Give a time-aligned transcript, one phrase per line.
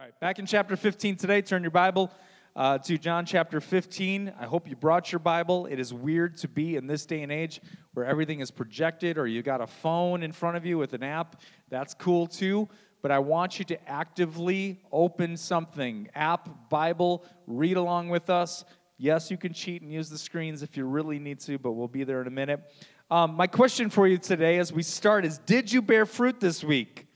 [0.00, 1.42] All right, back in chapter 15 today.
[1.42, 2.10] Turn your Bible
[2.56, 4.32] uh, to John chapter 15.
[4.40, 5.66] I hope you brought your Bible.
[5.66, 7.60] It is weird to be in this day and age
[7.92, 11.02] where everything is projected or you got a phone in front of you with an
[11.02, 11.42] app.
[11.68, 12.66] That's cool too.
[13.02, 18.64] But I want you to actively open something app, Bible, read along with us.
[18.96, 21.88] Yes, you can cheat and use the screens if you really need to, but we'll
[21.88, 22.72] be there in a minute.
[23.10, 26.64] Um, my question for you today as we start is Did you bear fruit this
[26.64, 27.06] week?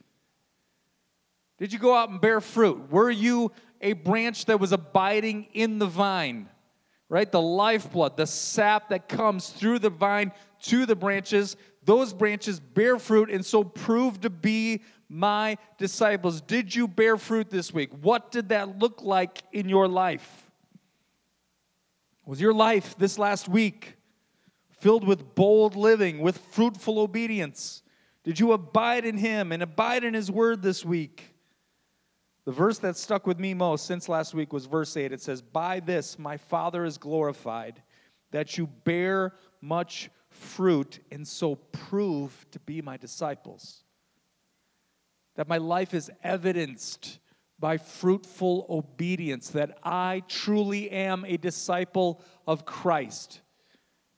[1.58, 2.90] Did you go out and bear fruit?
[2.90, 6.48] Were you a branch that was abiding in the vine?
[7.08, 7.30] Right?
[7.30, 12.98] The lifeblood, the sap that comes through the vine to the branches, those branches bear
[12.98, 16.40] fruit and so prove to be my disciples.
[16.40, 17.90] Did you bear fruit this week?
[18.00, 20.50] What did that look like in your life?
[22.26, 23.96] Was your life this last week
[24.80, 27.82] filled with bold living, with fruitful obedience?
[28.24, 31.33] Did you abide in Him and abide in His word this week?
[32.44, 35.12] The verse that stuck with me most since last week was verse 8.
[35.12, 37.82] It says, By this my Father is glorified,
[38.32, 43.84] that you bear much fruit and so prove to be my disciples.
[45.36, 47.18] That my life is evidenced
[47.58, 53.40] by fruitful obedience, that I truly am a disciple of Christ.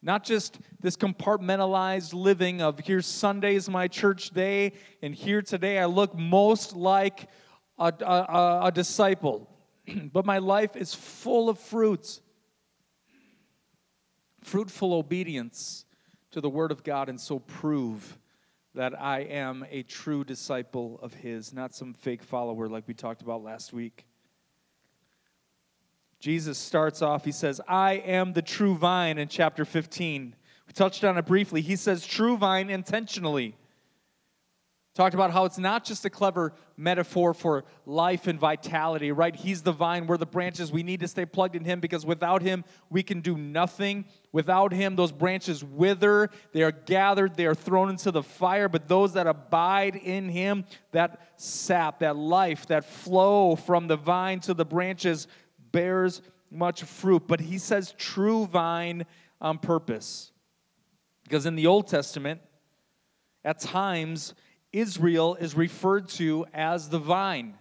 [0.03, 5.79] Not just this compartmentalized living of here's Sunday is my church day, and here today
[5.79, 7.29] I look most like
[7.79, 9.49] a, a, a disciple,
[10.13, 12.21] but my life is full of fruits.
[14.43, 15.85] Fruitful obedience
[16.31, 18.19] to the Word of God, and so prove
[18.75, 23.23] that I am a true disciple of His, not some fake follower like we talked
[23.23, 24.07] about last week.
[26.21, 30.35] Jesus starts off, he says, I am the true vine in chapter 15.
[30.67, 31.61] We touched on it briefly.
[31.61, 33.57] He says, true vine intentionally.
[34.97, 39.37] Talked about how it's not just a clever metaphor for life and vitality, right?
[39.37, 40.73] He's the vine, we're the branches.
[40.73, 44.07] We need to stay plugged in Him because without Him, we can do nothing.
[44.33, 48.71] Without Him, those branches wither, they are gathered, they are thrown into the fire.
[48.71, 54.41] But those that abide in Him, that sap, that life, that flow from the vine
[54.41, 55.29] to the branches
[55.73, 57.25] bears much fruit.
[57.27, 59.05] But He says true vine
[59.43, 60.33] on purpose.
[61.25, 62.41] Because in the Old Testament,
[63.45, 64.33] at times,
[64.73, 67.55] Israel is referred to as the vine.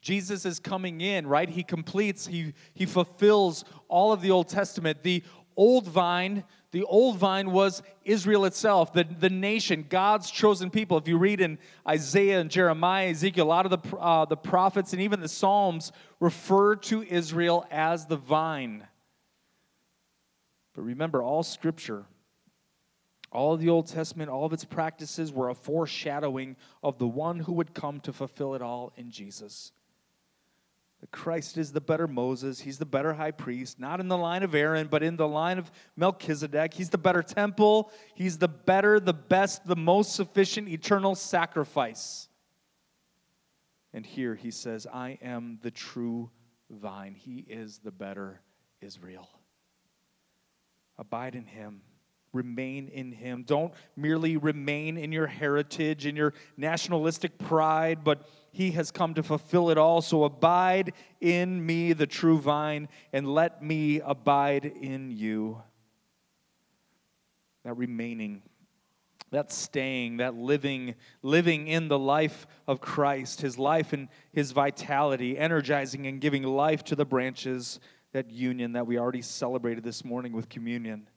[0.00, 1.48] Jesus is coming in, right?
[1.48, 5.02] He completes, he, he fulfills all of the Old Testament.
[5.02, 5.22] The
[5.56, 10.98] old vine, the old vine was Israel itself, the, the nation, God's chosen people.
[10.98, 14.92] If you read in Isaiah and Jeremiah, Ezekiel, a lot of the, uh, the prophets
[14.92, 18.86] and even the Psalms refer to Israel as the vine.
[20.74, 22.04] But remember, all scripture
[23.34, 27.40] all of the Old Testament, all of its practices were a foreshadowing of the one
[27.40, 29.72] who would come to fulfill it all in Jesus.
[31.10, 32.60] Christ is the better Moses.
[32.60, 35.58] He's the better high priest, not in the line of Aaron, but in the line
[35.58, 36.72] of Melchizedek.
[36.72, 37.90] He's the better temple.
[38.14, 42.28] He's the better, the best, the most sufficient eternal sacrifice.
[43.92, 46.30] And here he says, I am the true
[46.70, 47.14] vine.
[47.14, 48.40] He is the better
[48.80, 49.28] Israel.
[50.96, 51.82] Abide in him
[52.34, 53.44] remain in him.
[53.46, 59.22] Don't merely remain in your heritage, in your nationalistic pride, but he has come to
[59.22, 60.02] fulfill it all.
[60.02, 65.62] So abide in me, the true vine, and let me abide in you.
[67.64, 68.42] That remaining,
[69.30, 75.38] that staying, that living, living in the life of Christ, his life and his vitality,
[75.38, 77.80] energizing and giving life to the branches,
[78.12, 81.08] that union that we already celebrated this morning with communion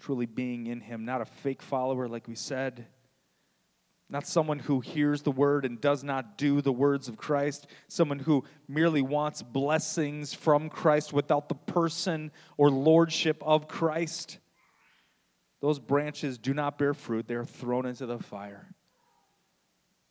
[0.00, 2.86] truly being in Him, not a fake follower, like we said,
[4.10, 8.18] not someone who hears the word and does not do the words of Christ, someone
[8.18, 14.38] who merely wants blessings from Christ without the person or lordship of Christ.
[15.60, 18.68] Those branches do not bear fruit, they are thrown into the fire.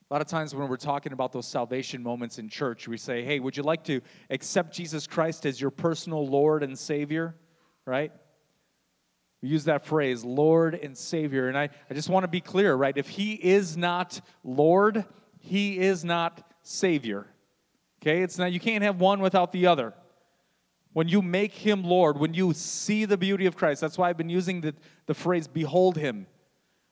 [0.09, 3.23] A lot of times when we're talking about those salvation moments in church, we say,
[3.23, 7.35] Hey, would you like to accept Jesus Christ as your personal Lord and Savior?
[7.85, 8.11] Right?
[9.43, 11.49] We use that phrase, Lord and Savior.
[11.49, 12.97] And I, I just want to be clear, right?
[12.97, 15.03] If He is not Lord,
[15.37, 17.27] He is not Savior.
[18.01, 18.21] Okay?
[18.21, 19.93] It's not, you can't have one without the other.
[20.93, 24.17] When you make Him Lord, when you see the beauty of Christ, that's why I've
[24.17, 24.73] been using the,
[25.07, 26.25] the phrase, behold Him.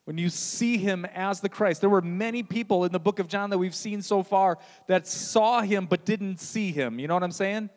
[0.04, 3.30] When you see Him as the Christ, there were many people in the book of
[3.30, 4.58] John that we've seen so far
[4.88, 7.00] that saw Him but didn't see Him.
[7.00, 7.70] You know what I'm saying?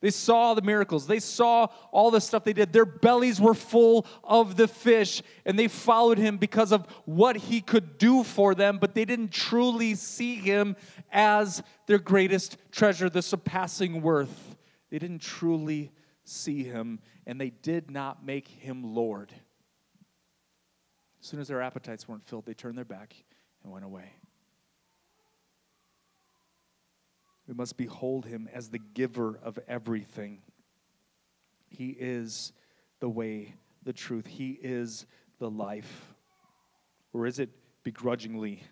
[0.00, 1.06] They saw the miracles.
[1.06, 2.72] They saw all the stuff they did.
[2.72, 7.60] Their bellies were full of the fish, and they followed him because of what he
[7.60, 10.76] could do for them, but they didn't truly see him
[11.12, 14.56] as their greatest treasure, the surpassing worth.
[14.90, 15.92] They didn't truly
[16.24, 19.32] see him, and they did not make him Lord.
[21.20, 23.14] As soon as their appetites weren't filled, they turned their back
[23.62, 24.14] and went away.
[27.50, 30.38] We must behold him as the giver of everything.
[31.68, 32.52] He is
[33.00, 34.24] the way, the truth.
[34.24, 35.04] He is
[35.40, 36.14] the life.
[37.12, 37.50] Or is it
[37.82, 38.62] begrudgingly?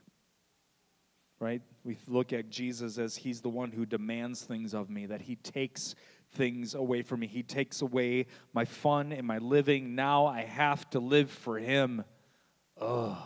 [1.41, 1.61] Right?
[1.83, 5.35] We look at Jesus as he's the one who demands things of me, that he
[5.35, 5.97] takes
[6.35, 7.27] things away from me.
[7.27, 9.97] He takes away my fun and my living.
[9.97, 12.05] Now I have to live for him.
[12.81, 13.19] Ugh.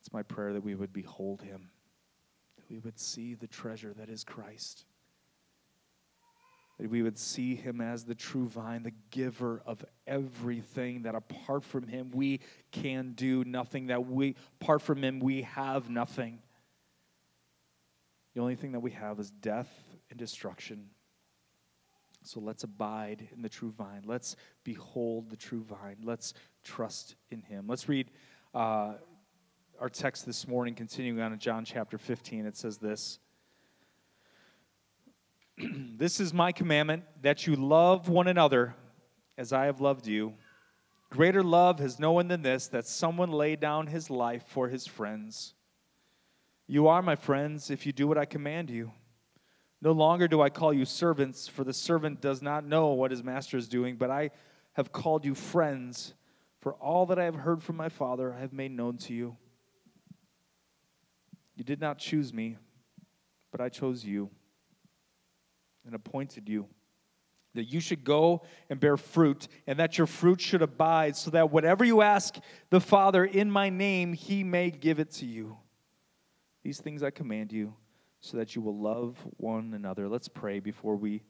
[0.00, 1.68] It's my prayer that we would behold him
[2.70, 4.84] we would see the treasure that is Christ.
[6.78, 11.64] That we would see him as the true vine, the giver of everything, that apart
[11.64, 16.38] from him we can do nothing, that we, apart from him we have nothing.
[18.34, 19.68] The only thing that we have is death
[20.10, 20.90] and destruction.
[22.22, 24.02] So let's abide in the true vine.
[24.04, 25.96] Let's behold the true vine.
[26.02, 27.64] Let's trust in him.
[27.66, 28.10] Let's read
[28.54, 28.94] uh,
[29.80, 33.20] our text this morning, continuing on in John chapter 15, it says this
[35.58, 38.74] This is my commandment that you love one another
[39.36, 40.34] as I have loved you.
[41.10, 44.86] Greater love has no one than this, that someone lay down his life for his
[44.86, 45.54] friends.
[46.66, 48.92] You are my friends if you do what I command you.
[49.80, 53.22] No longer do I call you servants, for the servant does not know what his
[53.22, 54.30] master is doing, but I
[54.72, 56.14] have called you friends,
[56.60, 59.36] for all that I have heard from my Father I have made known to you.
[61.58, 62.56] You did not choose me,
[63.50, 64.30] but I chose you
[65.84, 66.68] and appointed you
[67.54, 71.50] that you should go and bear fruit, and that your fruit should abide, so that
[71.50, 72.38] whatever you ask
[72.70, 75.56] the Father in my name, he may give it to you.
[76.62, 77.74] These things I command you,
[78.20, 80.08] so that you will love one another.
[80.08, 81.24] Let's pray before we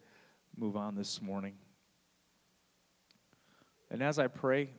[0.54, 1.54] move on this morning.
[3.90, 4.74] And as I pray,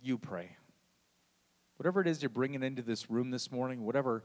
[0.00, 0.54] you pray.
[1.76, 4.24] Whatever it is you're bringing into this room this morning, whatever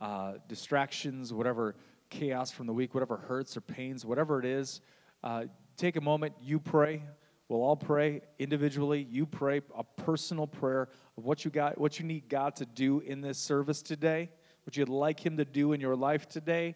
[0.00, 1.74] uh, distractions, whatever
[2.10, 4.82] chaos from the week, whatever hurts or pains, whatever it is,
[5.24, 5.44] uh,
[5.76, 7.02] take a moment, you pray.
[7.48, 9.06] We'll all pray individually.
[9.10, 13.00] You pray a personal prayer of what you got, what you need God to do
[13.00, 14.30] in this service today,
[14.64, 16.74] what you'd like Him to do in your life today.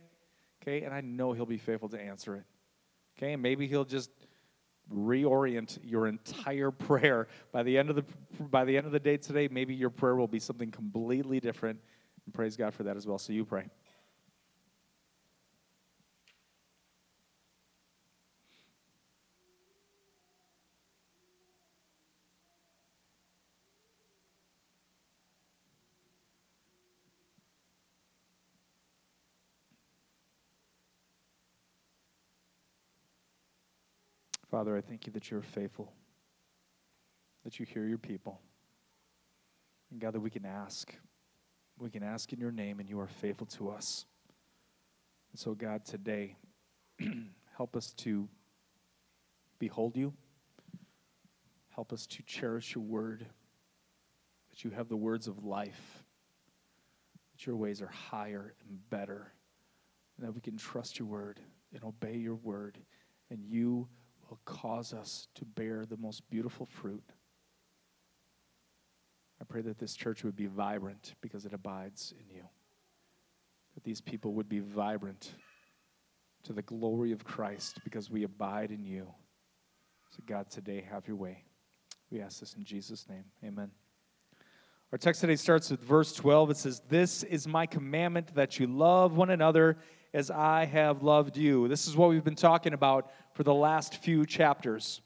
[0.63, 2.45] Okay, and I know He'll be faithful to answer it.
[3.19, 4.11] Okay, and maybe He'll just
[4.93, 7.29] reorient your entire prayer.
[7.53, 8.05] By the end of the
[8.51, 11.79] by the end of the day today maybe your prayer will be something completely different.
[12.27, 13.19] And praise god for that as well.
[13.19, 13.67] So you pray
[34.65, 35.93] Father, I thank you that you're faithful,
[37.45, 38.41] that you hear your people.
[39.91, 40.95] And God, that we can ask.
[41.79, 44.07] We can ask in your name, and you are faithful to us.
[45.33, 46.37] And so, God, today,
[47.59, 48.27] help us to
[49.59, 50.15] behold you.
[51.75, 53.27] Help us to cherish your word,
[54.49, 56.03] that you have the words of life,
[57.35, 59.31] that your ways are higher and better,
[60.17, 61.39] and that we can trust your word
[61.75, 62.79] and obey your word,
[63.29, 63.89] and you
[64.35, 67.05] will cause us to bear the most beautiful fruit.
[69.41, 72.43] I pray that this church would be vibrant because it abides in you.
[73.75, 75.35] That these people would be vibrant
[76.45, 79.07] to the glory of Christ because we abide in you.
[80.11, 81.45] So, God, today, have your way.
[82.11, 83.25] We ask this in Jesus' name.
[83.45, 83.71] Amen.
[84.91, 86.51] Our text today starts with verse 12.
[86.51, 89.77] It says, This is my commandment that you love one another
[90.13, 91.67] as I have loved you.
[91.67, 95.01] This is what we've been talking about for the last few chapters.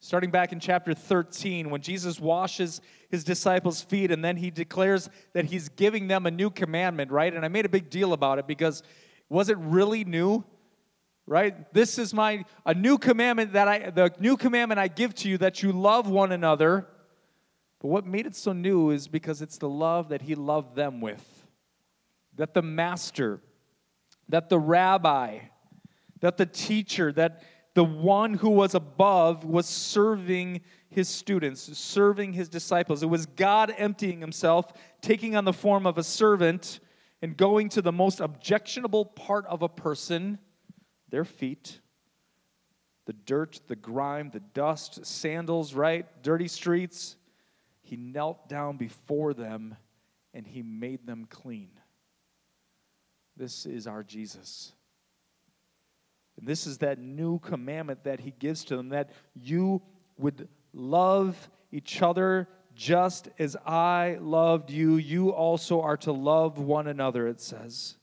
[0.00, 5.08] Starting back in chapter 13, when Jesus washes his disciples' feet and then he declares
[5.32, 7.32] that he's giving them a new commandment, right?
[7.32, 8.82] And I made a big deal about it because
[9.28, 10.44] was it really new?
[11.24, 11.72] Right?
[11.72, 15.38] This is my a new commandment that I the new commandment I give to you
[15.38, 16.88] that you love one another.
[17.78, 21.00] But what made it so new is because it's the love that he loved them
[21.00, 21.24] with.
[22.34, 23.40] That the master
[24.32, 25.40] that the rabbi,
[26.22, 27.42] that the teacher, that
[27.74, 33.02] the one who was above was serving his students, serving his disciples.
[33.02, 36.80] It was God emptying himself, taking on the form of a servant,
[37.20, 40.38] and going to the most objectionable part of a person,
[41.08, 41.80] their feet,
[43.06, 46.06] the dirt, the grime, the dust, sandals, right?
[46.22, 47.16] Dirty streets.
[47.82, 49.76] He knelt down before them
[50.34, 51.70] and he made them clean.
[53.36, 54.72] This is our Jesus.
[56.42, 59.80] This is that new commandment that he gives to them that you
[60.18, 64.96] would love each other just as I loved you.
[64.96, 67.96] You also are to love one another, it says.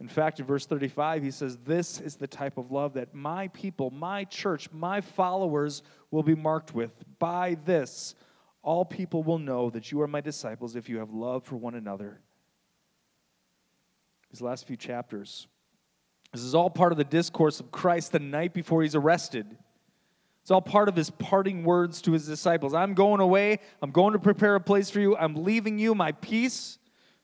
[0.00, 3.48] In fact, in verse 35, he says, This is the type of love that my
[3.48, 6.92] people, my church, my followers will be marked with.
[7.18, 8.14] By this,
[8.62, 11.74] all people will know that you are my disciples if you have love for one
[11.74, 12.20] another.
[14.30, 15.46] These last few chapters.
[16.36, 19.46] This is all part of the discourse of Christ the night before he's arrested.
[20.42, 22.74] It's all part of his parting words to his disciples.
[22.74, 23.60] I'm going away.
[23.80, 25.16] I'm going to prepare a place for you.
[25.16, 26.76] I'm leaving you my peace.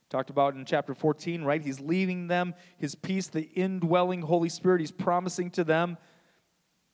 [0.09, 1.61] Talked about in chapter 14, right?
[1.61, 4.81] He's leaving them his peace, the indwelling Holy Spirit.
[4.81, 5.99] He's promising to them.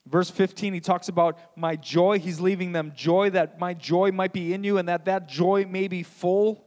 [0.04, 2.18] Verse 15, he talks about my joy.
[2.18, 5.66] He's leaving them joy, that my joy might be in you and that that joy
[5.66, 6.64] may be full.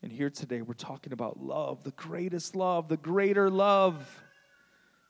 [0.00, 4.08] And here today, we're talking about love, the greatest love, the greater love.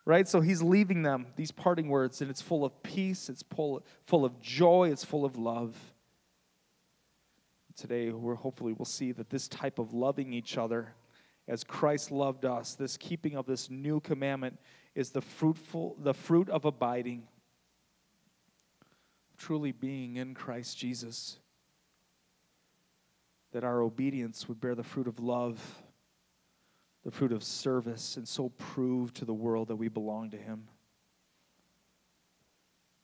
[0.08, 0.26] Right?
[0.26, 4.24] So he's leaving them these parting words, and it's full of peace, it's full, full
[4.24, 5.76] of joy, it's full of love.
[7.76, 10.94] Today, we're hopefully we'll see that this type of loving each other
[11.46, 14.58] as Christ loved us, this keeping of this new commandment
[14.94, 17.24] is the fruitful, the fruit of abiding,
[19.36, 21.38] truly being in Christ Jesus
[23.52, 25.60] that our obedience would bear the fruit of love,
[27.08, 30.68] the fruit of service, and so prove to the world that we belong to Him.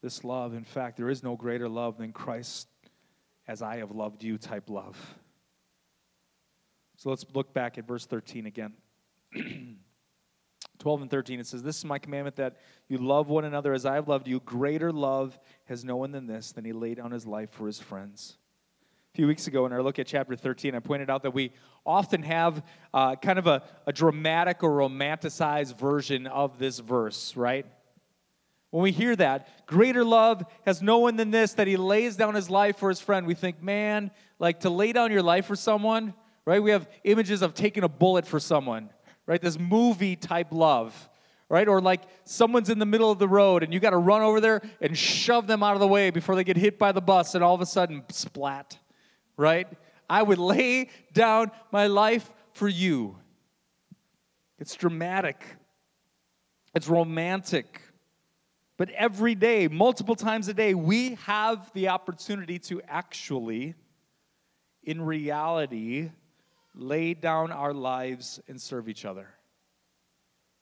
[0.02, 2.68] This love, in fact, there is no greater love than Christ
[3.48, 4.98] as I have loved you type love.
[6.98, 8.74] So let's look back at verse 13 again.
[10.80, 12.58] 12 and 13, it says, This is my commandment that
[12.88, 14.40] you love one another as I have loved you.
[14.40, 17.80] Greater love has no one than this, than he laid down his life for his
[17.80, 18.36] friends
[19.14, 21.52] few weeks ago in our look at chapter 13, I pointed out that we
[21.86, 27.64] often have uh, kind of a, a dramatic or romanticized version of this verse, right?
[28.70, 32.34] When we hear that, greater love has no one than this, that he lays down
[32.34, 35.54] his life for his friend, we think, man, like to lay down your life for
[35.54, 36.12] someone,
[36.44, 36.60] right?
[36.60, 38.90] We have images of taking a bullet for someone,
[39.26, 39.40] right?
[39.40, 41.08] This movie type love,
[41.48, 41.68] right?
[41.68, 44.40] Or like someone's in the middle of the road and you got to run over
[44.40, 47.36] there and shove them out of the way before they get hit by the bus
[47.36, 48.76] and all of a sudden, splat
[49.36, 49.68] right?
[50.08, 53.16] I would lay down my life for you.
[54.58, 55.44] It's dramatic,
[56.74, 57.80] it's romantic.
[58.76, 63.74] But every day, multiple times a day, we have the opportunity to actually,
[64.82, 66.10] in reality,
[66.74, 69.28] lay down our lives and serve each other.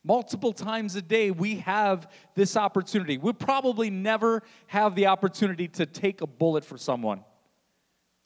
[0.05, 3.17] Multiple times a day, we have this opportunity.
[3.17, 7.25] We probably never have the opportunity to take a bullet for someone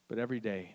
[0.08, 0.74] but every day,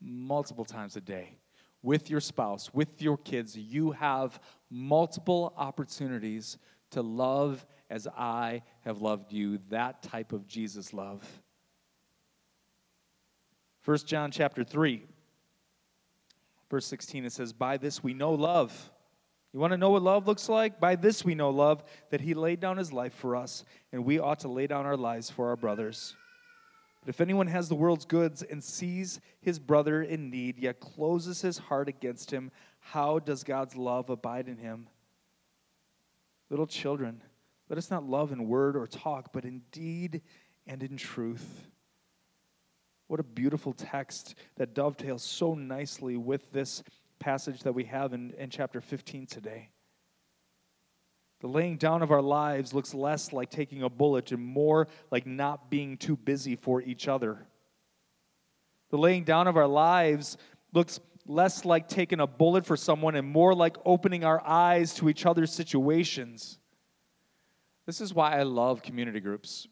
[0.00, 1.36] multiple times a day,
[1.82, 6.58] with your spouse, with your kids, you have multiple opportunities
[6.90, 11.26] to love as I have loved you, that type of Jesus love.
[13.84, 15.02] 1 John chapter 3,
[16.70, 18.90] verse 16, it says, By this we know love.
[19.52, 20.78] You want to know what love looks like?
[20.78, 24.18] By this we know love, that he laid down his life for us, and we
[24.18, 26.14] ought to lay down our lives for our brothers.
[27.00, 31.40] But if anyone has the world's goods and sees his brother in need, yet closes
[31.40, 34.86] his heart against him, how does God's love abide in him?
[36.50, 37.22] Little children,
[37.68, 40.20] let us not love in word or talk, but in deed
[40.66, 41.66] and in truth.
[43.06, 46.82] What a beautiful text that dovetails so nicely with this
[47.18, 49.68] passage that we have in, in chapter 15 today.
[51.40, 55.26] The laying down of our lives looks less like taking a bullet and more like
[55.26, 57.46] not being too busy for each other.
[58.90, 60.36] The laying down of our lives
[60.74, 65.08] looks less like taking a bullet for someone and more like opening our eyes to
[65.08, 66.58] each other's situations.
[67.86, 69.66] This is why I love community groups.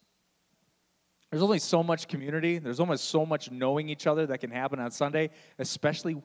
[1.30, 4.78] There's only so much community, there's almost so much knowing each other that can happen
[4.80, 6.22] on Sunday, especially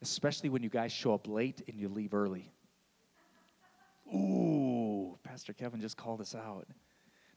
[0.00, 2.52] especially when you guys show up late and you leave early.
[4.14, 6.66] Ooh, Pastor Kevin just called us out.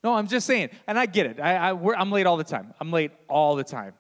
[0.04, 1.40] No, I'm just saying, and I get it.
[1.40, 2.74] I, I, I'm late all the time.
[2.80, 3.94] I'm late all the time,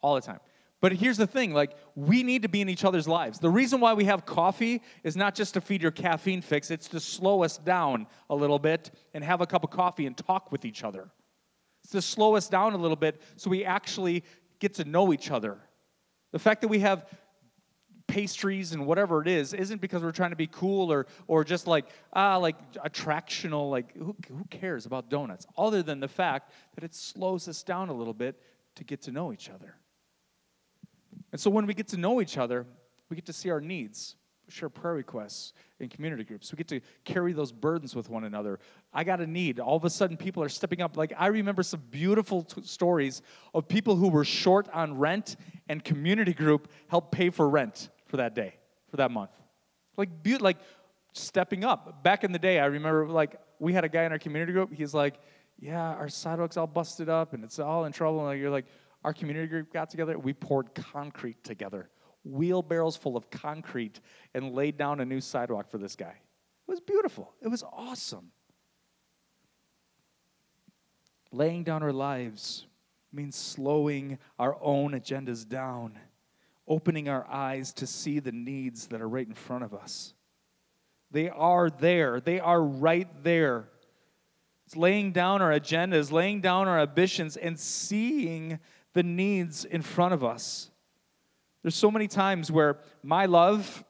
[0.00, 0.40] all the time.
[0.80, 3.38] But here's the thing like, we need to be in each other's lives.
[3.38, 6.88] The reason why we have coffee is not just to feed your caffeine fix, it's
[6.88, 10.50] to slow us down a little bit and have a cup of coffee and talk
[10.50, 11.08] with each other.
[11.84, 14.24] It's to slow us down a little bit so we actually
[14.58, 15.58] get to know each other.
[16.32, 17.06] The fact that we have
[18.12, 21.66] pastries and whatever it is isn't because we're trying to be cool or or just
[21.66, 26.84] like ah like attractional like who, who cares about donuts other than the fact that
[26.84, 28.38] it slows us down a little bit
[28.74, 29.76] to get to know each other
[31.32, 32.66] and so when we get to know each other
[33.08, 34.16] we get to see our needs
[34.48, 36.52] share prayer requests in community groups.
[36.52, 38.58] We get to carry those burdens with one another.
[38.92, 39.58] I got a need.
[39.58, 40.98] All of a sudden, people are stepping up.
[40.98, 43.22] Like, I remember some beautiful t- stories
[43.54, 45.36] of people who were short on rent,
[45.70, 48.54] and community group helped pay for rent for that day,
[48.90, 49.32] for that month.
[49.96, 50.58] Like, be- like
[51.12, 52.04] stepping up.
[52.04, 54.72] Back in the day, I remember, like, we had a guy in our community group.
[54.72, 55.16] He's like,
[55.58, 58.20] Yeah, our sidewalk's all busted up and it's all in trouble.
[58.20, 58.66] And like, you're like,
[59.02, 61.90] Our community group got together, we poured concrete together
[62.24, 64.00] wheelbarrows full of concrete
[64.34, 66.14] and laid down a new sidewalk for this guy.
[66.14, 67.32] It was beautiful.
[67.40, 68.30] It was awesome.
[71.32, 72.66] Laying down our lives
[73.12, 75.98] means slowing our own agendas down,
[76.66, 80.14] opening our eyes to see the needs that are right in front of us.
[81.10, 83.68] They are there, they are right there.
[84.66, 88.58] It's laying down our agendas, laying down our ambitions, and seeing
[88.94, 90.70] the needs in front of us.
[91.62, 93.84] There's so many times where my love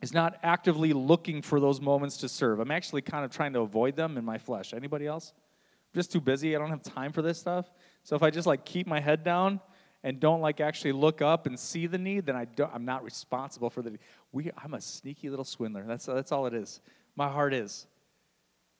[0.00, 2.60] is not actively looking for those moments to serve.
[2.60, 4.74] I'm actually kind of trying to avoid them in my flesh.
[4.74, 5.32] Anybody else?
[5.36, 6.56] I'm just too busy.
[6.56, 7.70] I don't have time for this stuff.
[8.02, 9.60] So if I just like keep my head down
[10.04, 13.04] and don't like actually look up and see the need, then I don't, I'm not
[13.04, 13.98] responsible for the.
[14.32, 15.84] We, I'm a sneaky little swindler.
[15.86, 16.80] That's that's all it is.
[17.14, 17.86] My heart is.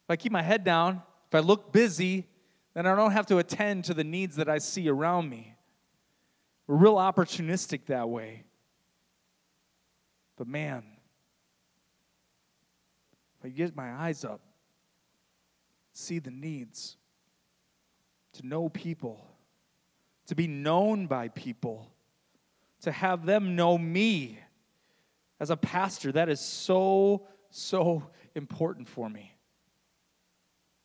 [0.04, 2.26] If I keep my head down, if I look busy,
[2.74, 5.54] then I don't have to attend to the needs that I see around me.
[6.66, 8.44] We're real opportunistic that way.
[10.36, 10.82] But man,
[13.38, 14.40] if I get my eyes up,
[15.92, 16.96] see the needs,
[18.34, 19.31] to know people,
[20.26, 21.90] to be known by people,
[22.82, 24.38] to have them know me
[25.40, 29.32] as a pastor, that is so, so important for me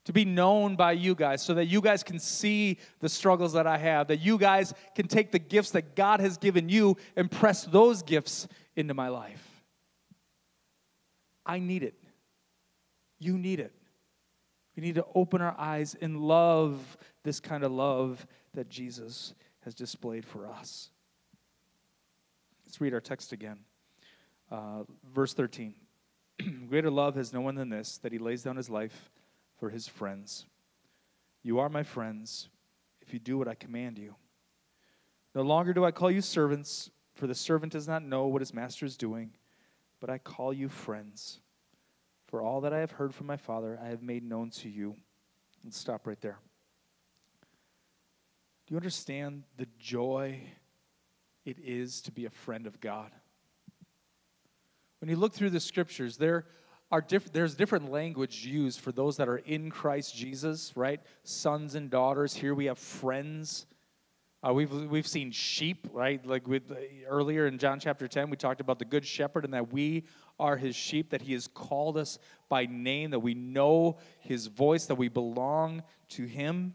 [0.07, 3.67] to be known by you guys so that you guys can see the struggles that
[3.67, 7.29] I have, that you guys can take the gifts that God has given you and
[7.29, 9.45] press those gifts into my life.
[11.45, 11.95] I need it.
[13.19, 13.73] You need it.
[14.77, 16.79] We need to open our eyes and love
[17.27, 19.33] this kind of love that Jesus
[19.65, 20.91] has displayed for us.
[22.65, 23.59] Let's read our text again.
[24.49, 25.73] Uh, verse 13.
[26.69, 29.11] Greater love has no one than this, that he lays down his life
[29.59, 30.45] for his friends.
[31.43, 32.47] You are my friends
[33.01, 34.15] if you do what I command you.
[35.35, 38.53] No longer do I call you servants, for the servant does not know what his
[38.53, 39.31] master is doing,
[39.99, 41.41] but I call you friends.
[42.27, 44.95] For all that I have heard from my Father, I have made known to you.
[45.65, 46.39] Let's stop right there.
[48.67, 50.41] Do you understand the joy
[51.45, 53.11] it is to be a friend of God?
[54.99, 56.47] When you look through the scriptures, there
[56.91, 60.99] are diff- there's different language used for those that are in Christ Jesus, right?
[61.23, 62.33] Sons and daughters.
[62.33, 63.67] Here we have friends.
[64.45, 66.25] Uh, we've we've seen sheep, right?
[66.25, 66.75] Like with uh,
[67.07, 70.03] earlier in John chapter 10, we talked about the good shepherd and that we
[70.39, 74.87] are his sheep, that he has called us by name, that we know his voice,
[74.87, 76.73] that we belong to him.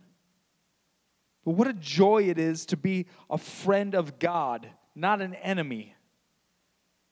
[1.44, 5.96] But what a joy it is to be a friend of God, not an enemy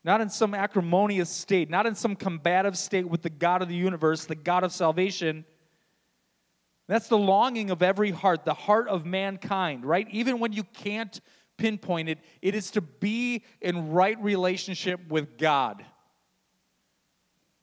[0.03, 3.75] not in some acrimonious state, not in some combative state with the God of the
[3.75, 5.45] universe, the God of salvation.
[6.89, 10.09] That's the longing of every heart, the heart of mankind, right?
[10.11, 11.21] Even when you can't
[11.59, 15.85] pinpoint it, it is to be in right relationship with God.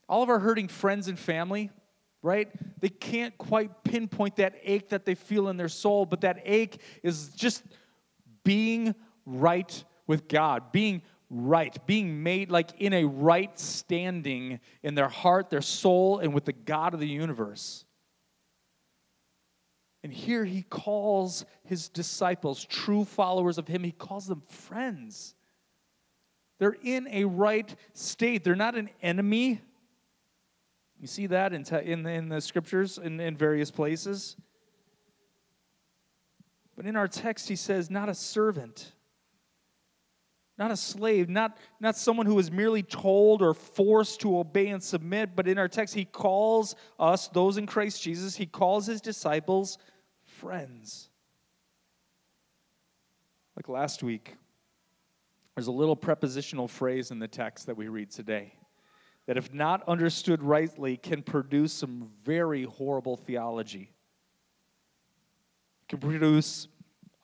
[0.08, 1.72] All of our hurting friends and family,
[2.22, 2.50] right?
[2.80, 6.82] They can't quite pinpoint that ache that they feel in their soul, but that ache
[7.04, 7.64] is just
[8.44, 15.10] being right with God, being right, being made like in a right standing in their
[15.10, 17.86] heart, their soul, and with the God of the universe.
[20.04, 25.36] And here he calls his disciples, true followers of him, he calls them friends.
[26.60, 29.62] They're in a right state, they're not an enemy.
[31.00, 34.36] You see that in, te- in, in the scriptures in, in various places.
[36.76, 38.94] But in our text, he says, not a servant
[40.58, 44.82] not a slave, not, not someone who is merely told or forced to obey and
[44.82, 49.00] submit, but in our text, he calls us, those in Christ Jesus, he calls his
[49.00, 49.78] disciples
[50.26, 51.10] friends.
[53.56, 54.36] Like last week,
[55.56, 58.54] there's a little prepositional phrase in the text that we read today
[59.28, 63.92] that, if not understood rightly, can produce some very horrible theology.
[65.84, 66.68] It can produce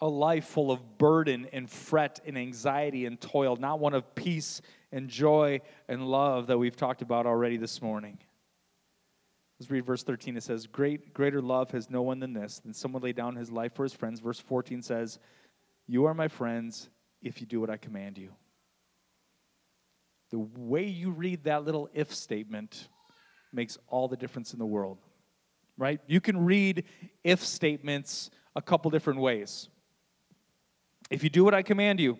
[0.01, 4.61] a life full of burden and fret and anxiety and toil, not one of peace
[4.91, 8.17] and joy and love that we've talked about already this morning.
[9.59, 10.35] Let's read verse 13.
[10.35, 13.49] It says, Great, Greater love has no one than this, than someone lay down his
[13.49, 14.19] life for his friends.
[14.19, 15.19] Verse 14 says,
[15.87, 16.89] You are my friends
[17.21, 18.33] if you do what I command you.
[20.33, 22.87] The way you read that little if statement
[23.53, 24.97] makes all the difference in the world,
[25.77, 26.01] right?
[26.07, 26.85] You can read
[27.23, 29.69] if statements a couple different ways.
[31.11, 32.17] If you do what I command you,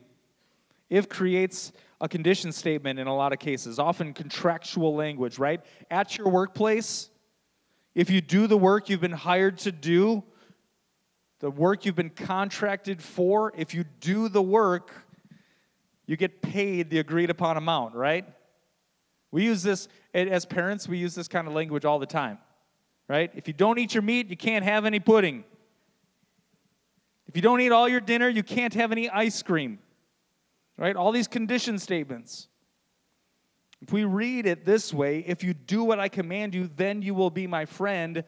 [0.91, 1.71] if creates
[2.02, 5.62] a condition statement in a lot of cases, often contractual language, right?
[5.89, 7.10] At your workplace,
[7.95, 10.21] if you do the work you've been hired to do,
[11.39, 14.91] the work you've been contracted for, if you do the work,
[16.05, 18.25] you get paid the agreed upon amount, right?
[19.31, 22.37] We use this, as parents, we use this kind of language all the time,
[23.07, 23.31] right?
[23.35, 25.43] If you don't eat your meat, you can't have any pudding.
[27.27, 29.79] If you don't eat all your dinner, you can't have any ice cream.
[30.75, 30.95] Right?
[30.95, 32.47] All these condition statements.
[33.81, 37.13] If we read it this way, if you do what I command you, then you
[37.13, 38.23] will be my friend,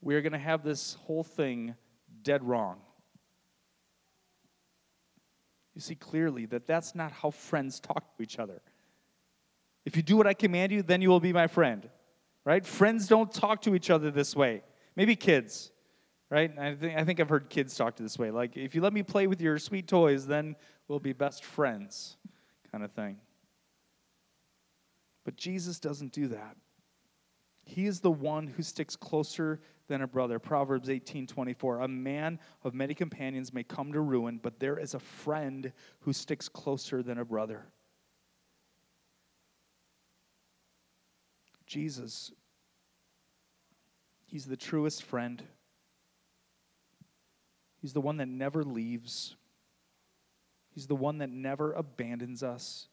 [0.00, 1.74] we're going to have this whole thing
[2.22, 2.78] dead wrong.
[5.80, 8.60] You see clearly that that's not how friends talk to each other.
[9.86, 11.88] If you do what I command you, then you will be my friend.
[12.44, 12.66] Right?
[12.66, 14.62] Friends don't talk to each other this way.
[14.94, 15.72] Maybe kids
[16.30, 16.56] right?
[16.58, 18.30] I think, I think I've heard kids talk to this way.
[18.30, 20.56] Like, if you let me play with your sweet toys, then
[20.88, 22.16] we'll be best friends,
[22.70, 23.16] kind of thing.
[25.24, 26.56] But Jesus doesn't do that.
[27.70, 30.40] He is the one who sticks closer than a brother.
[30.40, 31.80] Proverbs 18 24.
[31.80, 36.12] A man of many companions may come to ruin, but there is a friend who
[36.12, 37.66] sticks closer than a brother.
[41.66, 42.32] Jesus,
[44.26, 45.40] He's the truest friend.
[47.80, 49.36] He's the one that never leaves.
[50.70, 52.88] He's the one that never abandons us.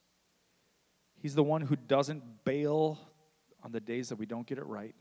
[1.20, 3.00] He's the one who doesn't bail
[3.63, 4.96] on the days that we don't get it right.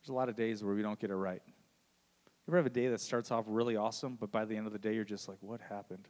[0.00, 1.42] There's a lot of days where we don't get it right.
[1.46, 4.72] You ever have a day that starts off really awesome, but by the end of
[4.72, 6.08] the day, you're just like, what happened?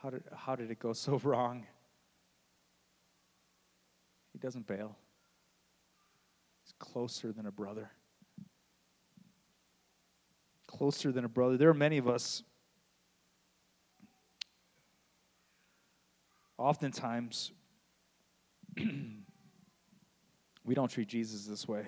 [0.00, 1.66] How did, how did it go so wrong?
[4.32, 4.96] He doesn't bail,
[6.64, 7.90] he's closer than a brother
[10.72, 11.56] closer than a brother.
[11.56, 12.42] There are many of us,
[16.56, 17.52] oftentimes,
[20.64, 21.86] we don't treat Jesus this way.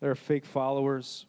[0.00, 1.26] There are fake followers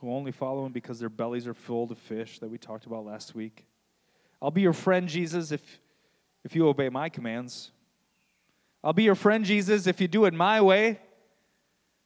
[0.00, 3.04] who only follow him because their bellies are full of fish that we talked about
[3.04, 3.66] last week.
[4.42, 5.80] I'll be your friend, Jesus, if,
[6.44, 7.70] if you obey my commands.
[8.82, 10.98] I'll be your friend, Jesus, if you do it my way.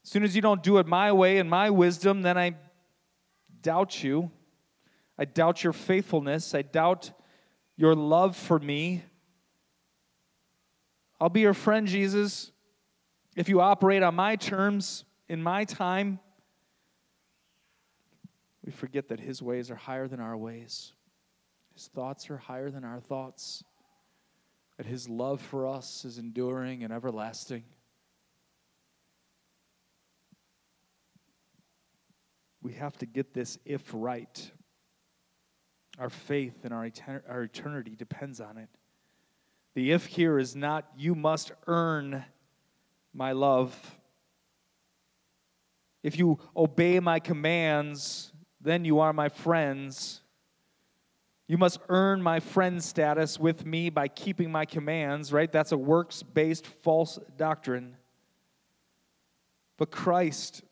[0.03, 2.57] As soon as you don't do it my way and my wisdom, then I
[3.62, 4.31] doubt you.
[5.16, 6.55] I doubt your faithfulness.
[6.55, 7.12] I doubt
[7.76, 9.02] your love for me.
[11.20, 12.50] I'll be your friend, Jesus,
[13.37, 16.18] if you operate on my terms in my time.
[18.64, 20.92] We forget that his ways are higher than our ways,
[21.74, 23.62] his thoughts are higher than our thoughts,
[24.76, 27.64] that his love for us is enduring and everlasting.
[32.64, 34.50] we have to get this if right.
[35.98, 36.90] Our faith and our,
[37.28, 38.68] our eternity depends on it.
[39.74, 42.24] The if here is not, you must earn
[43.12, 43.74] my love.
[46.02, 50.20] If you obey my commands, then you are my friends.
[51.46, 55.50] You must earn my friend status with me by keeping my commands, right?
[55.50, 57.96] That's a works based false doctrine.
[59.76, 60.62] But Christ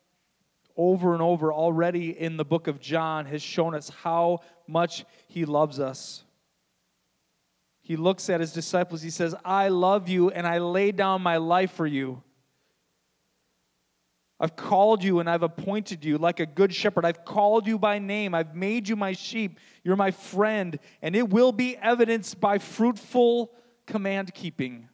[0.75, 5.45] over and over already in the book of John has shown us how much he
[5.45, 6.23] loves us.
[7.81, 11.37] He looks at his disciples, he says, I love you and I lay down my
[11.37, 12.23] life for you.
[14.39, 17.05] I've called you and I've appointed you like a good shepherd.
[17.05, 18.33] I've called you by name.
[18.33, 19.59] I've made you my sheep.
[19.83, 20.79] You're my friend.
[21.01, 23.51] And it will be evidenced by fruitful
[23.85, 24.89] command keeping.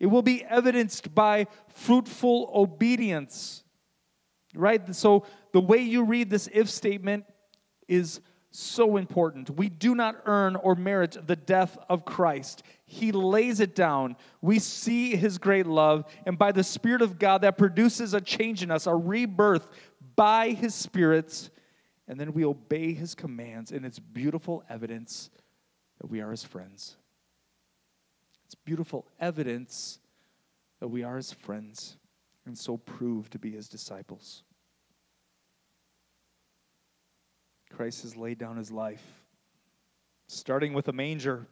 [0.00, 3.61] It will be evidenced by fruitful obedience
[4.54, 4.94] right?
[4.94, 7.24] So the way you read this if statement
[7.88, 9.50] is so important.
[9.50, 12.62] We do not earn or merit the death of Christ.
[12.84, 14.16] He lays it down.
[14.42, 18.62] We see his great love, and by the Spirit of God, that produces a change
[18.62, 19.66] in us, a rebirth
[20.16, 21.50] by his spirits,
[22.08, 25.30] and then we obey his commands, and it's beautiful evidence
[26.00, 26.96] that we are his friends.
[28.44, 29.98] It's beautiful evidence
[30.80, 31.96] that we are his friends
[32.46, 34.42] and so prove to be his disciples.
[37.70, 39.04] Christ has laid down his life,
[40.28, 41.46] starting with a manger,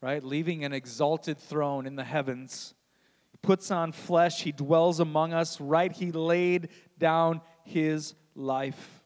[0.00, 0.22] right?
[0.22, 2.74] Leaving an exalted throne in the heavens.
[3.30, 5.92] He puts on flesh, he dwells among us, right?
[5.92, 9.02] He laid down his life.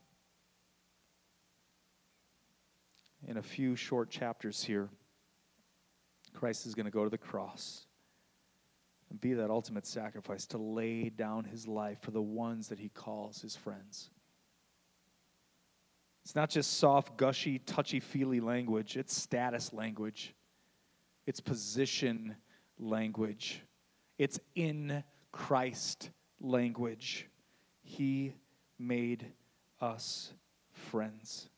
[3.27, 4.88] In a few short chapters here,
[6.35, 7.87] Christ is going to go to the cross
[9.14, 12.88] and be that ultimate sacrifice to lay down his life for the ones that he
[12.88, 14.11] calls his friends.
[16.24, 20.35] It's not just soft, gushy, touchy feely language, it's status language,
[21.27, 22.35] it's position
[22.77, 23.62] language,
[24.18, 27.29] it's in Christ language.
[27.83, 28.35] He
[28.81, 29.27] made
[29.81, 30.33] us
[30.72, 31.50] friends.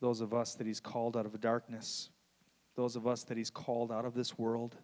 [0.00, 2.10] Those of us that He's called out of darkness,
[2.76, 4.76] those of us that He's called out of this world,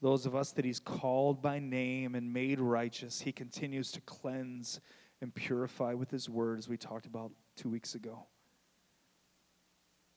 [0.00, 4.80] those of us that He's called by name and made righteous, He continues to cleanse
[5.20, 8.26] and purify with His word, as we talked about two weeks ago.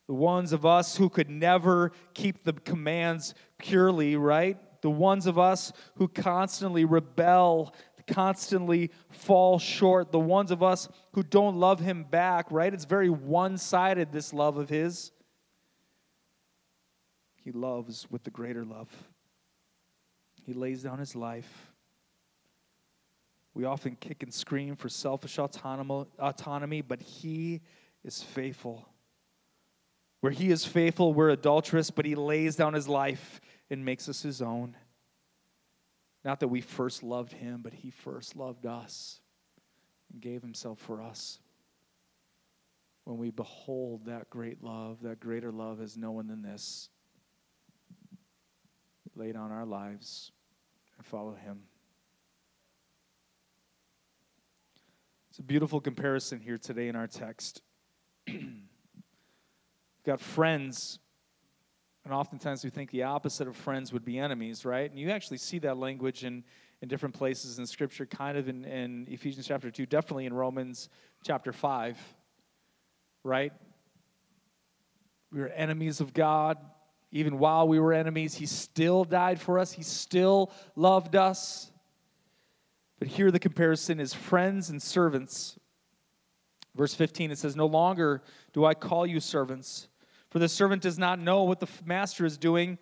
[0.08, 4.58] The ones of us who could never keep the commands purely, right?
[4.82, 7.74] The ones of us who constantly rebel,
[8.08, 10.12] constantly fall short.
[10.12, 12.74] The ones of us who don't love Him back, right?
[12.74, 15.12] It's very one sided, this love of His.
[17.44, 18.90] He loves with the greater love.
[20.46, 21.72] He lays down His life
[23.54, 27.62] we often kick and scream for selfish autonomy, but He
[28.04, 28.88] is faithful.
[30.22, 34.22] Where He is faithful, we're adulterous, but He lays down His life and makes us
[34.22, 34.78] His own.
[36.24, 39.20] Not that we first loved Him, but He first loved us
[40.14, 41.40] and gave Himself for us.
[43.04, 46.90] When we behold that great love, that greater love is no one than this,
[49.16, 50.32] lay down our lives
[50.98, 51.62] and follow Him.
[55.30, 57.62] It's a beautiful comparison here today in our text.
[58.28, 58.66] We've
[60.06, 61.00] got friends,
[62.04, 64.90] and oftentimes we think the opposite of friends would be enemies, right?
[64.90, 66.44] And you actually see that language in,
[66.82, 70.90] in different places in Scripture, kind of in, in Ephesians chapter 2, definitely in Romans
[71.24, 71.98] chapter 5,
[73.24, 73.54] right?
[75.32, 76.58] We were enemies of God.
[77.12, 81.72] Even while we were enemies, He still died for us, He still loved us.
[83.00, 85.60] But here the comparison is friends and servants.
[86.76, 88.22] Verse 15, it says, No longer
[88.54, 89.88] do I call you servants,
[90.30, 92.78] for the servant does not know what the master is doing,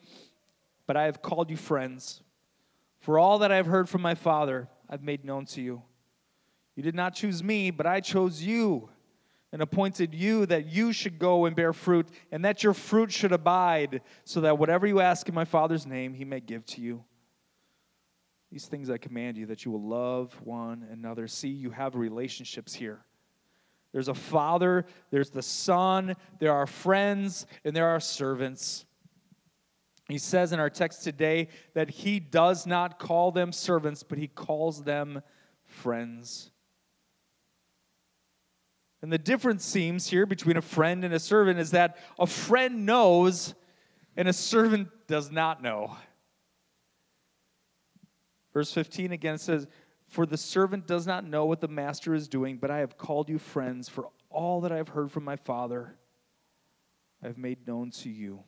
[0.85, 2.21] but I have called you friends.
[2.99, 5.81] For all that I have heard from my Father, I've made known to you.
[6.75, 8.89] You did not choose me, but I chose you
[9.51, 13.31] and appointed you that you should go and bear fruit, and that your fruit should
[13.31, 17.03] abide, so that whatever you ask in my Father's name, he may give to you.
[18.51, 21.27] These things I command you that you will love one another.
[21.27, 23.05] See, you have relationships here.
[23.91, 28.85] There's a father, there's the son, there are friends, and there are servants.
[30.07, 34.27] He says in our text today that he does not call them servants, but he
[34.27, 35.21] calls them
[35.65, 36.51] friends.
[39.01, 42.85] And the difference seems here between a friend and a servant is that a friend
[42.85, 43.53] knows
[44.17, 45.95] and a servant does not know.
[48.53, 49.67] Verse 15 again says,
[50.07, 53.29] For the servant does not know what the master is doing, but I have called
[53.29, 55.95] you friends, for all that I have heard from my Father
[57.23, 58.43] I have made known to you.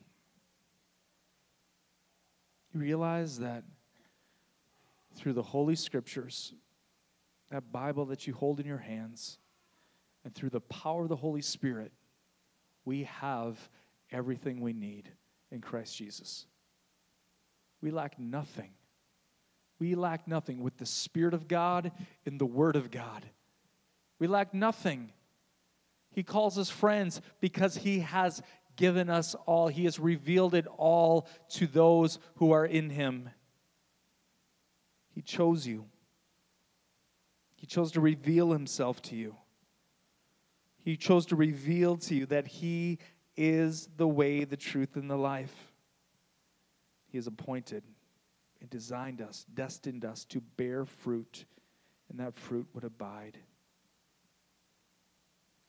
[2.72, 3.64] You realize that
[5.14, 6.54] through the Holy Scriptures,
[7.50, 9.38] that Bible that you hold in your hands,
[10.24, 11.92] and through the power of the Holy Spirit,
[12.84, 13.58] we have
[14.10, 15.08] everything we need
[15.50, 16.46] in Christ Jesus.
[17.80, 18.70] We lack nothing
[19.82, 21.90] we lack nothing with the Spirit of God
[22.24, 23.26] in the Word of God.
[24.20, 25.10] We lack nothing.
[26.12, 28.40] He calls us friends because He has
[28.76, 33.28] given us all, He has revealed it all to those who are in Him.
[35.16, 35.86] He chose you,
[37.56, 39.34] He chose to reveal Himself to you.
[40.84, 42.98] He chose to reveal to you that He
[43.36, 45.54] is the way, the truth, and the life.
[47.06, 47.84] He has appointed
[48.60, 51.44] and designed us, destined us to bear fruit,
[52.10, 53.38] and that fruit would abide.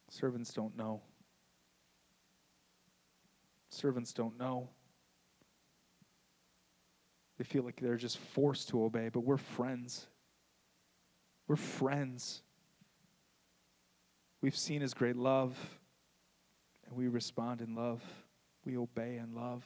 [0.09, 1.01] Servants don't know.
[3.69, 4.69] Servants don't know.
[7.37, 10.05] They feel like they're just forced to obey, but we're friends.
[11.47, 12.43] We're friends.
[14.43, 15.57] We've seen his great love,
[16.85, 18.03] and we respond in love.
[18.65, 19.63] We obey in love.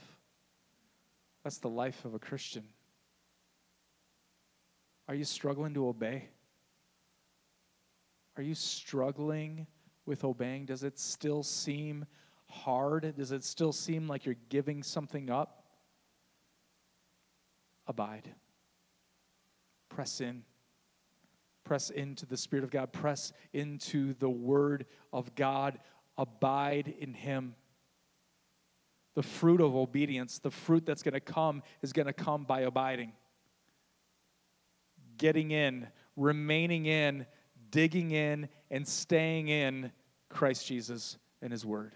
[1.43, 2.63] That's the life of a Christian.
[5.07, 6.29] Are you struggling to obey?
[8.37, 9.65] Are you struggling
[10.05, 10.67] with obeying?
[10.67, 12.05] Does it still seem
[12.47, 13.15] hard?
[13.17, 15.63] Does it still seem like you're giving something up?
[17.87, 18.29] Abide.
[19.89, 20.43] Press in.
[21.67, 22.93] Press into the Spirit of God.
[22.93, 25.80] Press into the Word of God.
[26.17, 27.56] Abide in Him.
[29.15, 32.62] The fruit of obedience, the fruit that's going to come, is going to come by
[32.62, 33.12] abiding.
[35.17, 37.25] Getting in, remaining in,
[37.69, 39.91] digging in, and staying in
[40.30, 41.95] Christ Jesus and His Word.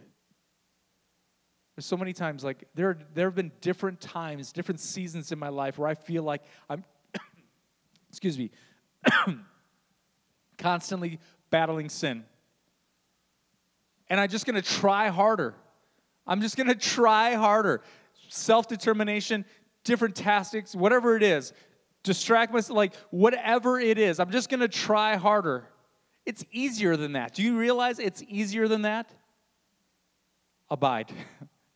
[1.77, 5.47] There's so many times, like, there, there have been different times, different seasons in my
[5.49, 6.83] life where I feel like I'm,
[8.09, 8.51] excuse me,
[10.61, 11.19] constantly
[11.49, 12.23] battling sin.
[14.09, 15.55] And I'm just gonna try harder.
[16.25, 17.81] I'm just gonna try harder.
[18.29, 19.43] Self determination,
[19.83, 21.53] different tactics, whatever it is,
[22.03, 25.65] distract myself, like whatever it is, I'm just gonna try harder.
[26.25, 27.33] It's easier than that.
[27.33, 29.11] Do you realize it's easier than that?
[30.69, 31.11] Abide.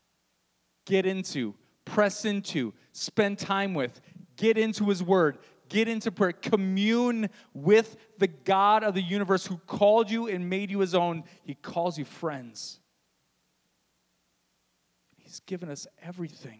[0.85, 4.01] Get into, press into, spend time with,
[4.35, 5.39] get into His Word,
[5.69, 10.71] get into prayer, commune with the God of the universe who called you and made
[10.71, 11.23] you His own.
[11.43, 12.79] He calls you friends.
[15.17, 16.59] He's given us everything.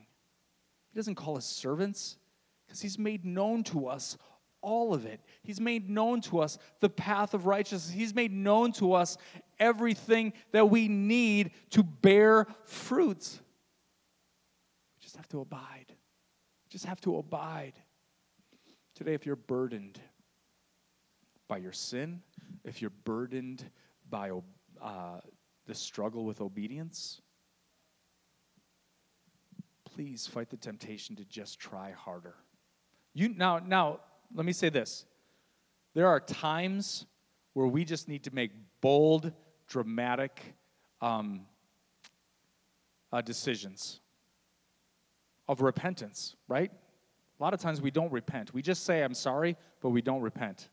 [0.91, 2.17] He doesn't call us servants
[2.65, 4.17] because He's made known to us
[4.65, 5.21] all of it.
[5.43, 7.93] He's made known to us the path of righteousness.
[7.93, 9.17] He's made known to us
[9.59, 13.39] everything that we need to bear fruits.
[14.97, 15.85] We just have to abide.
[15.87, 17.73] We just have to abide.
[18.95, 19.99] Today, if you're burdened
[21.49, 22.21] by your sin,
[22.63, 23.69] if you're burdened
[24.09, 24.31] by
[24.81, 25.19] uh,
[25.65, 27.21] the struggle with obedience,
[29.83, 32.35] please fight the temptation to just try harder.
[33.13, 33.99] You now, now
[34.33, 35.05] let me say this
[35.93, 37.05] there are times
[37.53, 39.33] where we just need to make bold,
[39.67, 40.41] dramatic
[41.01, 41.41] um,
[43.11, 43.99] uh, decisions
[45.49, 46.71] of repentance, right?
[47.39, 48.53] A lot of times we don't repent.
[48.53, 50.69] We just say, I'm sorry, but we don't repent.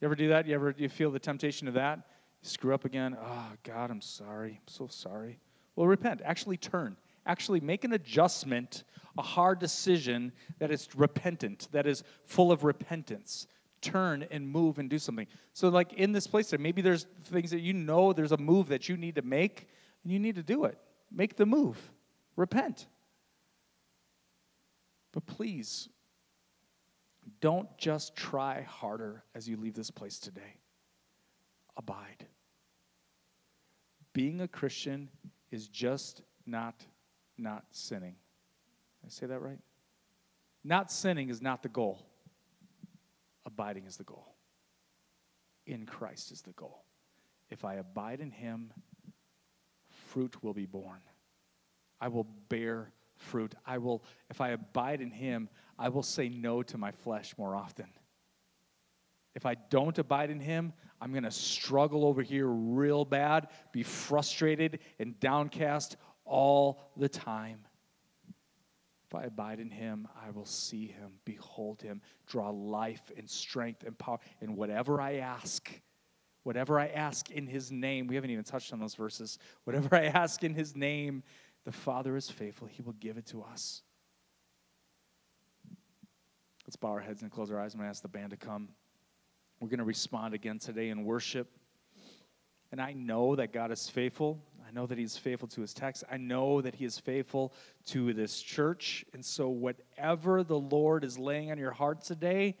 [0.00, 0.46] You ever do that?
[0.46, 1.98] You ever you feel the temptation of that?
[2.42, 3.16] You screw up again.
[3.20, 4.52] Oh, God, I'm sorry.
[4.52, 5.38] I'm so sorry.
[5.76, 6.22] Well, repent.
[6.24, 8.84] Actually turn actually make an adjustment,
[9.18, 13.46] a hard decision that is repentant, that is full of repentance.
[13.80, 15.26] Turn and move and do something.
[15.54, 18.88] So, like in this place, maybe there's things that you know there's a move that
[18.88, 19.68] you need to make,
[20.02, 20.78] and you need to do it.
[21.10, 21.78] Make the move.
[22.36, 22.88] Repent.
[25.12, 25.88] But please,
[27.40, 30.56] don't just try harder as you leave this place today.
[31.76, 32.26] Abide.
[34.12, 35.08] Being a Christian
[35.50, 36.84] is just not
[37.38, 38.14] not sinning.
[39.00, 39.58] Did I say that right?
[40.62, 42.04] Not sinning is not the goal.
[43.46, 44.34] Abiding is the goal.
[45.66, 46.84] In Christ is the goal.
[47.48, 48.72] If I abide in Him,
[49.88, 51.00] fruit will be born.
[52.00, 53.54] I will bear fruit.
[53.66, 57.54] I will, if I abide in Him, I will say no to my flesh more
[57.54, 57.86] often.
[59.34, 63.82] If I don't abide in Him, I'm going to struggle over here real bad, be
[63.82, 67.60] frustrated and downcast all the time.
[69.10, 73.82] If I abide in him, I will see him, behold him, draw life and strength
[73.82, 74.18] and power.
[74.40, 75.68] And whatever I ask,
[76.44, 79.38] whatever I ask in his name, we haven't even touched on those verses.
[79.64, 81.24] Whatever I ask in his name,
[81.64, 82.66] the Father is faithful.
[82.66, 83.82] He will give it to us.
[86.66, 87.74] Let's bow our heads and close our eyes.
[87.74, 88.68] I'm going to ask the band to come.
[89.60, 91.48] We're going to respond again today in worship.
[92.72, 94.40] And I know that God is faithful.
[94.66, 96.04] I know that He's faithful to His text.
[96.10, 97.52] I know that He is faithful
[97.86, 99.04] to this church.
[99.12, 102.56] And so, whatever the Lord is laying on your heart today,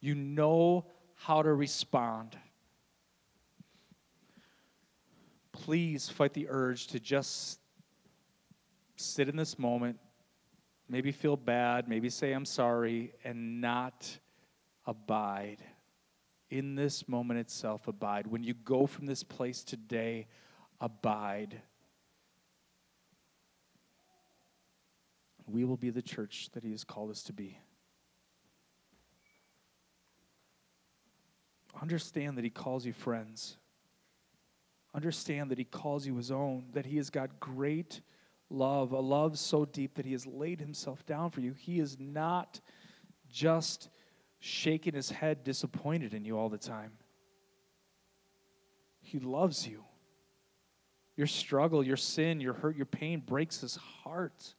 [0.00, 2.36] you know how to respond.
[5.52, 7.57] Please fight the urge to just
[8.98, 9.98] sit in this moment,
[10.88, 14.18] maybe feel bad, maybe say, I'm sorry, and not
[14.86, 15.62] abide
[16.50, 18.26] in this moment itself, abide.
[18.26, 20.26] When you go from this place today,
[20.80, 21.60] abide.
[25.46, 27.58] We will be the church that He has called us to be.
[31.80, 33.56] Understand that He calls you friends.
[34.94, 38.00] Understand that He calls you His own, that He has got great
[38.50, 41.52] love, a love so deep that He has laid Himself down for you.
[41.52, 42.60] He is not
[43.28, 43.88] just
[44.40, 46.92] shaking his head disappointed in you all the time.
[49.00, 49.84] He loves you.
[51.16, 54.54] Your struggle, your sin, your hurt, your pain breaks his heart.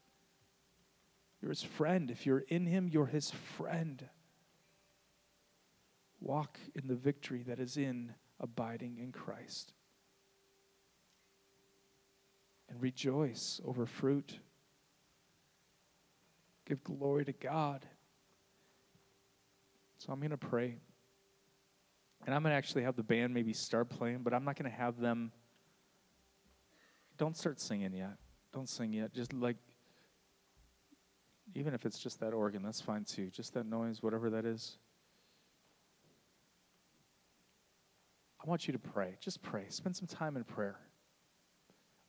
[1.41, 2.11] You're his friend.
[2.11, 4.03] If you're in him, you're his friend.
[6.19, 9.73] Walk in the victory that is in abiding in Christ.
[12.69, 14.39] And rejoice over fruit.
[16.65, 17.85] Give glory to God.
[19.97, 20.77] So I'm going to pray.
[22.25, 24.69] And I'm going to actually have the band maybe start playing, but I'm not going
[24.69, 25.31] to have them.
[27.17, 28.17] Don't start singing yet.
[28.53, 29.13] Don't sing yet.
[29.13, 29.57] Just like,
[31.55, 33.29] even if it's just that organ, that's fine too.
[33.29, 34.77] Just that noise, whatever that is.
[38.43, 39.17] I want you to pray.
[39.19, 39.65] Just pray.
[39.69, 40.79] Spend some time in prayer.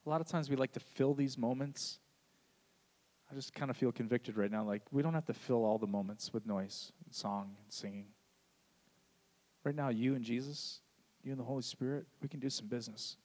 [0.06, 1.98] A lot of times we like to fill these moments.
[3.30, 4.64] I just kind of feel convicted right now.
[4.64, 8.06] Like, we don't have to fill all the moments with noise and song and singing.
[9.62, 10.80] Right now, you and Jesus,
[11.22, 13.16] you and the Holy Spirit, we can do some business.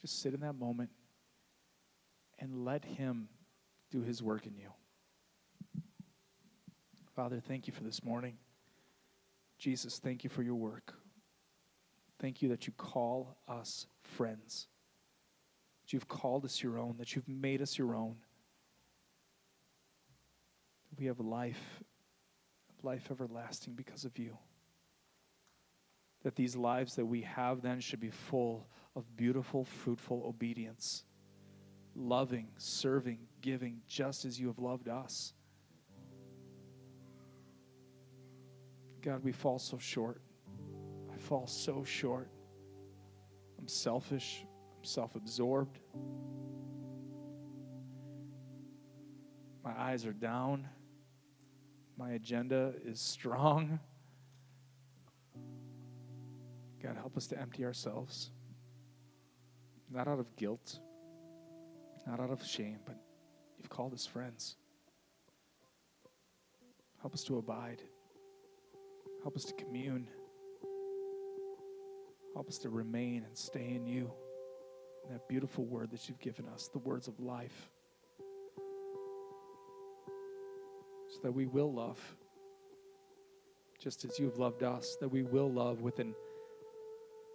[0.00, 0.90] Just sit in that moment
[2.38, 3.28] and let Him
[3.90, 4.70] do His work in you.
[7.14, 8.38] Father, thank you for this morning.
[9.58, 10.94] Jesus, thank you for your work.
[12.18, 14.68] Thank you that you call us friends,
[15.92, 18.16] you've called us your own, that you've made us your own.
[20.98, 21.82] We have life,
[22.82, 24.36] life everlasting because of you.
[26.22, 31.04] That these lives that we have then should be full of beautiful, fruitful obedience,
[31.94, 35.32] loving, serving, giving, just as you have loved us.
[39.02, 40.20] God, we fall so short
[41.12, 42.28] I fall so short.
[43.58, 44.44] I'm selfish,
[44.82, 45.78] self absorbed.
[49.64, 50.66] My eyes are down,
[51.98, 53.78] my agenda is strong.
[56.82, 58.30] God, help us to empty ourselves,
[59.90, 60.78] not out of guilt,
[62.06, 62.96] not out of shame, but
[63.58, 64.56] you've called us friends.
[67.00, 67.82] Help us to abide.
[69.22, 70.08] Help us to commune.
[72.34, 74.10] Help us to remain and stay in you.
[75.20, 77.68] That beautiful word that you've given us, the words of life,
[81.10, 81.98] so that we will love
[83.78, 86.14] just as you have loved us, that we will love with an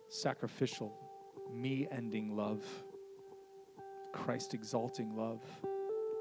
[0.09, 0.97] sacrificial,
[1.53, 2.63] me ending love,
[4.13, 5.43] Christ exalting love,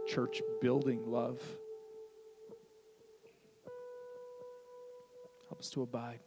[0.07, 1.41] church building love.
[5.49, 6.21] Help us to abide.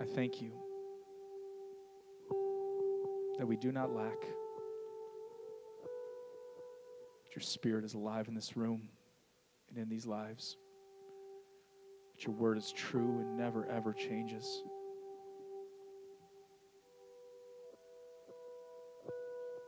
[0.00, 0.67] I thank you
[3.38, 4.20] that we do not lack.
[7.24, 8.88] That your spirit is alive in this room
[9.68, 10.56] and in these lives.
[12.14, 14.62] That your word is true and never, ever changes.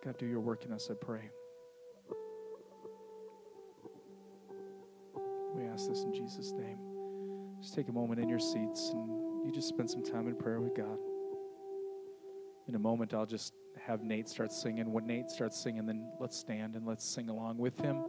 [0.04, 1.30] God, do your work in us, I pray.
[5.54, 6.78] We ask this in Jesus' name.
[7.60, 10.60] Just take a moment in your seats and you just spend some time in prayer
[10.60, 10.96] with God.
[12.70, 13.54] In a moment, I'll just
[13.84, 14.92] have Nate start singing.
[14.92, 18.04] When Nate starts singing, then let's stand and let's sing along with him.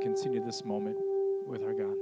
[0.00, 0.96] Continue this moment
[1.44, 1.96] with our God.